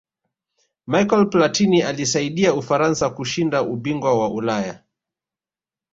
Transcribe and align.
michael 0.87 1.29
platin 1.29 1.83
aliisaidia 1.83 2.53
ufaransa 2.53 3.09
kushinda 3.09 3.61
ubingwa 3.61 4.19
wa 4.19 4.29
ulaya 4.29 4.83